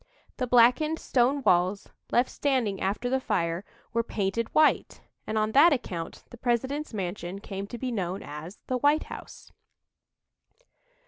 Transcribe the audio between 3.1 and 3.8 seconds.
fire,